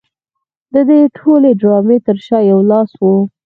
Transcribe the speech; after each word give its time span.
د 0.73 0.75
دې 0.89 0.99
ټولې 1.17 1.51
ډرامې 1.61 1.97
تر 2.05 2.17
شا 2.25 2.39
یو 2.51 2.59
لاس 2.71 2.91
و 3.01 3.03